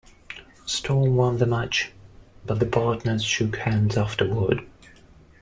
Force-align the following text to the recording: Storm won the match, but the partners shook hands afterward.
Storm 0.65 1.15
won 1.15 1.37
the 1.37 1.45
match, 1.45 1.91
but 2.47 2.57
the 2.59 2.65
partners 2.65 3.23
shook 3.23 3.57
hands 3.57 3.95
afterward. 3.95 4.65